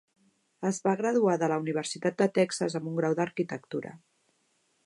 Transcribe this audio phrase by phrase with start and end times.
[0.69, 3.97] Es va graduar de la Universitat de Texas amb un grau d'arquitectura.